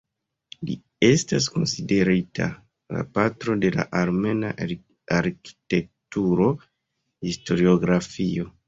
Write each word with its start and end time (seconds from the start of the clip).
Li 0.69 0.75
estas 1.07 1.49
konsiderita 1.57 2.47
"la 2.97 3.03
patro 3.19 3.57
de 3.67 3.73
la 3.77 3.87
armena 4.01 4.53
arkitektura 5.19 6.53
historiografio. 7.31 8.55